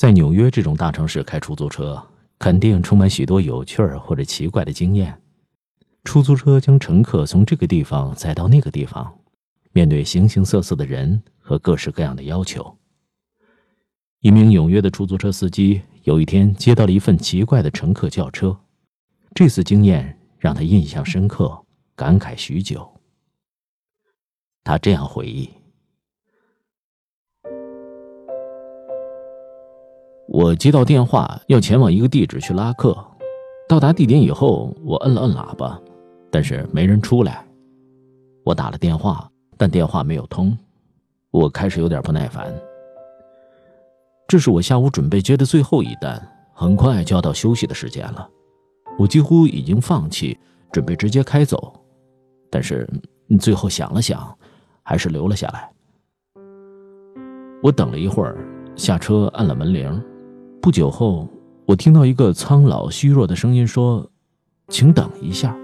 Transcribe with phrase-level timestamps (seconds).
[0.00, 2.02] 在纽约这种大城市开出租车，
[2.38, 5.20] 肯定充满许多有趣儿或者奇怪的经验。
[6.04, 9.14] 出租车将乘客从这个地方载到那个地方，
[9.72, 12.78] 面对形形色色的人和各式各样的要求。
[14.20, 18.58] 一名纽约的出租车司机有一天接到了一份奇怪的乘客轿车，
[19.34, 22.90] 这次经验让他印象深刻，感慨许久。
[24.64, 25.50] 他这样回忆
[30.32, 32.96] ：“我接到电话要前往一个地址去拉客，
[33.68, 35.76] 到达地点以后，我摁了摁喇叭。”
[36.30, 37.44] 但是没人出来，
[38.44, 40.56] 我打了电话，但电话没有通，
[41.32, 42.46] 我开始有点不耐烦。
[44.28, 46.24] 这是我下午准备接的最后一单，
[46.54, 48.28] 很快就要到休息的时间了，
[49.00, 50.38] 我几乎已经放弃，
[50.70, 51.74] 准备直接开走，
[52.48, 52.88] 但是
[53.40, 54.32] 最后想了想，
[54.84, 55.68] 还是留了下来。
[57.64, 58.38] 我等了一会儿，
[58.76, 60.00] 下车按了门铃，
[60.62, 61.26] 不久后，
[61.64, 64.06] 我听到一个苍老虚弱的声音说
[64.68, 65.56] ：“请等一下。”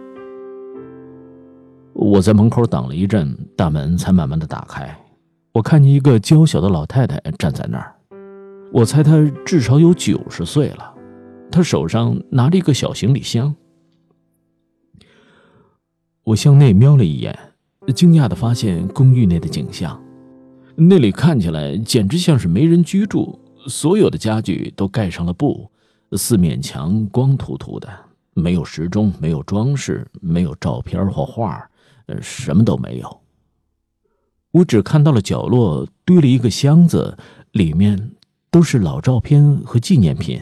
[1.93, 4.99] 我在门口等了一阵，大门才慢慢的打开。
[5.53, 7.95] 我看见一个娇小的老太太站在那儿，
[8.73, 10.95] 我猜她至少有九十岁了。
[11.51, 13.55] 她手上拿着一个小行李箱。
[16.25, 17.39] 我向内瞄了一眼，
[17.95, 20.03] 惊讶的发现公寓内的景象。
[20.75, 25.71] 那里看起来简直像是没人居住，所有的家具都盖上了布，
[26.13, 27.89] 四面墙光秃秃的，
[28.35, 31.69] 没有时钟，没有装饰，没有照片或画。
[32.07, 33.21] 呃，什么都没有。
[34.53, 37.19] 我只看到了角落堆了一个箱子，
[37.51, 38.13] 里面
[38.51, 40.41] 都是老照片和纪念品。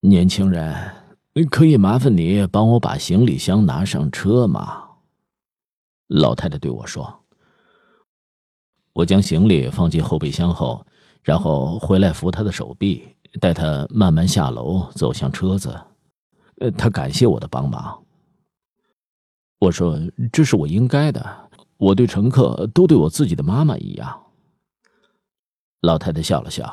[0.00, 0.92] 年轻人，
[1.50, 4.84] 可以麻烦你帮我把行李箱拿上车吗？
[6.08, 7.17] 老太太对我说。
[8.98, 10.84] 我将行李放进后备箱后，
[11.22, 13.06] 然后回来扶她的手臂，
[13.40, 15.72] 带她慢慢下楼，走向车子。
[16.58, 18.02] 呃，她感谢我的帮忙。
[19.60, 19.96] 我说
[20.32, 24.20] ：“这是我应该的，我对乘客都对我自己的妈妈一样。”
[25.82, 26.64] 老太太笑了笑：“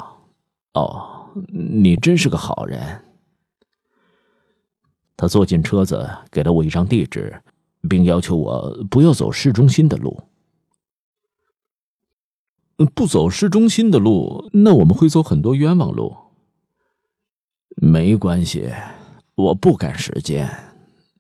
[0.74, 3.04] 哦，你真是个好人。”
[5.16, 7.40] 她坐进车子，给了我一张地址，
[7.88, 10.20] 并要求我不要走市中心的路。
[12.94, 16.16] 不走市中心的路，那我们会走很多冤枉路。
[17.78, 18.72] 没关系，
[19.36, 20.50] 我不赶时间。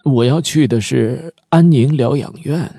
[0.04, 2.74] 我要去的是安宁疗养院。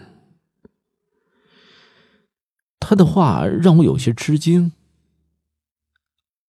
[2.78, 4.72] 他的话让我有些吃惊。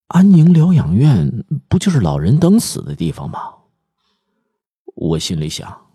[0.08, 3.40] 安宁疗养院不就是老人等死的地方吗？
[4.96, 5.86] 我心里想。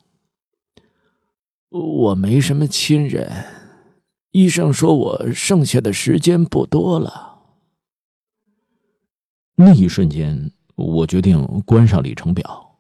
[1.70, 3.32] 我没什么亲人，
[4.32, 7.38] 医生说我剩下的时间不多了。
[9.54, 12.78] 那一瞬间，我决定关上里程表。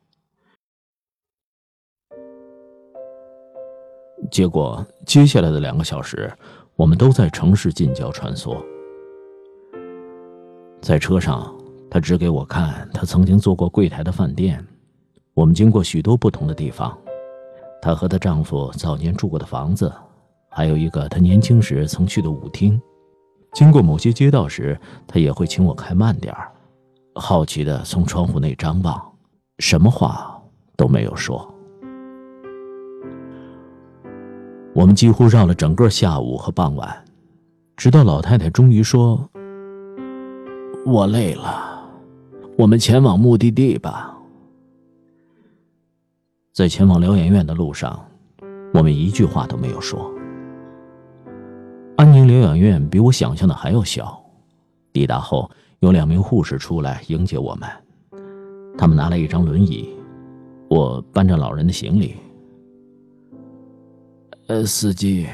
[4.30, 6.32] 结果，接下来的两个小时，
[6.74, 8.56] 我们都在城市近郊穿梭。
[10.80, 11.54] 在车上，
[11.90, 14.66] 他指给我看他曾经做过柜台的饭店。
[15.34, 16.98] 我们经过许多不同的地方，
[17.82, 19.92] 她和她丈夫早年住过的房子，
[20.52, 22.80] 还有一个他年轻时曾去的舞厅。
[23.54, 26.50] 经过某些街道时，他也会请我开慢点儿，
[27.14, 29.00] 好奇的从窗户内张望，
[29.58, 30.40] 什么话
[30.76, 31.46] 都没有说。
[34.74, 37.04] 我们几乎绕了整个下午和傍晚，
[37.76, 39.28] 直到老太太终于说
[40.86, 41.86] ：“我累了，
[42.56, 44.16] 我们前往目的地吧。”
[46.54, 48.02] 在前往疗养院的路上，
[48.72, 50.10] 我们一句话都没有说。
[51.96, 54.18] 安宁疗养院比我想象的还要小。
[54.92, 57.68] 抵达后，有两名护士出来迎接我们，
[58.76, 59.88] 他们拿了一张轮椅，
[60.68, 62.16] 我搬着老人的行李。
[64.48, 65.28] 呃，司机，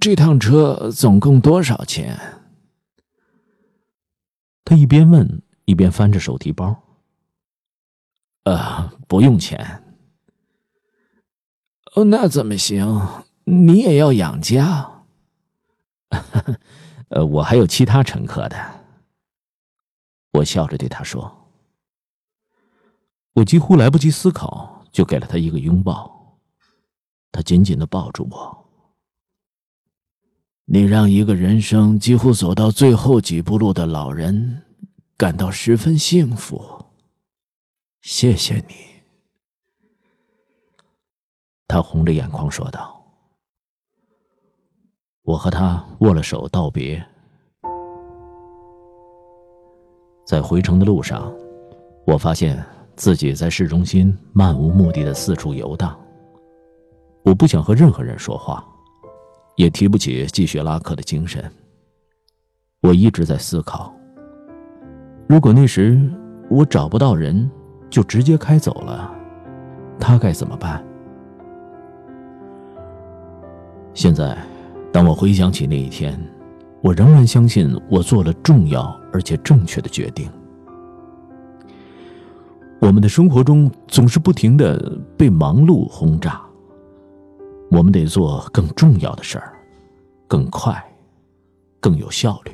[0.00, 2.18] 这趟车总共多少钱？
[4.64, 6.74] 他一边问，一边翻着手提包。
[8.44, 9.82] 呃，不用钱。
[11.96, 13.06] 哦，那怎么行？
[13.44, 14.99] 你也要养家。
[17.10, 18.80] 呃，我还有其他乘客的。
[20.32, 21.36] 我笑着对他说。
[23.32, 26.38] 我几乎来不及思考，就给了他一个拥抱。
[27.32, 28.66] 他紧紧的抱住我。
[30.64, 34.62] 你让一个人生几乎走到最后几步路的老人
[35.16, 36.86] 感到十分幸福。
[38.02, 38.74] 谢谢你。
[41.66, 42.99] 他红着眼眶说道。
[45.22, 47.02] 我和他握了手道别。
[50.24, 51.32] 在回程的路上，
[52.06, 52.62] 我发现
[52.96, 55.98] 自己在市中心漫无目的的四处游荡。
[57.22, 58.64] 我不想和任何人说话，
[59.56, 61.44] 也提不起继续拉客的精神。
[62.80, 63.92] 我一直在思考：
[65.28, 66.00] 如果那时
[66.48, 67.48] 我找不到人，
[67.90, 69.12] 就直接开走了，
[69.98, 70.82] 他该怎么办？
[73.92, 74.38] 现在，
[74.92, 76.20] 当我回想起那一天，
[76.82, 80.28] 我仍然相信我做了重要而且正确的决定。
[82.80, 86.40] 我们的生活中总是不停的被忙碌轰炸，
[87.70, 89.52] 我们得做更重要的事儿，
[90.26, 90.82] 更快，
[91.78, 92.52] 更有效率。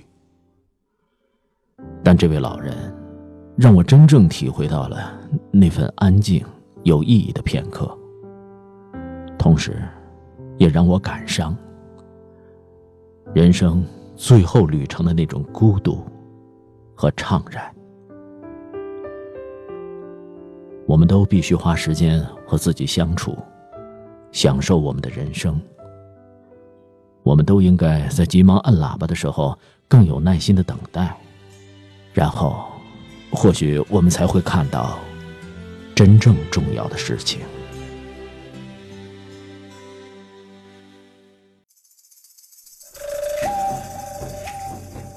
[2.05, 2.75] 但这位老人，
[3.57, 5.13] 让我真正体会到了
[5.51, 6.45] 那份安静、
[6.83, 7.97] 有意义的片刻，
[9.39, 9.83] 同时。
[10.59, 11.55] 也让我感伤。
[13.37, 13.85] 人生
[14.17, 16.03] 最后旅程的那种孤独
[16.95, 17.71] 和怅然。
[20.87, 23.37] 我们都必须花时间和自己相处，
[24.33, 25.61] 享受我们的人生。
[27.25, 29.55] 我们都应该在急忙按喇叭的时候，
[29.87, 31.15] 更有耐心的等待，
[32.15, 32.65] 然后，
[33.31, 34.99] 或许我们才会看到
[35.95, 37.41] 真正重要的事情。